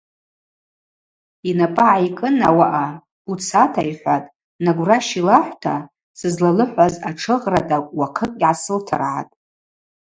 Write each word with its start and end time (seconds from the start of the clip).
Йнапӏы 1.49 1.83
гӏайкӏын 1.85 2.37
ауаъа: 2.49 2.87
Уцата,— 3.31 3.83
йхӏватӏ, 3.91 4.31
Нагвращ 4.63 5.07
йлахӏвта,— 5.19 5.75
сызлалыхӏваз 6.19 6.93
атшыгъратӏакӏв 7.09 7.93
уахъыкӏ 7.97 8.35
йгӏасылтыргӏатӏ. 8.35 9.33